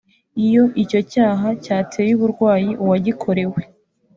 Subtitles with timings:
[0.45, 3.61] Iyo icyo cyaha cyateye uburwayi uwagikorewe